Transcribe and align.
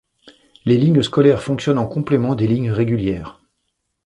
Les 0.65 0.77
lignes 0.77 1.03
scolaires 1.03 1.43
fonctionnent 1.43 1.77
en 1.77 1.85
complément 1.85 2.33
des 2.33 2.47
lignes 2.47 2.71
régulières. 2.71 3.39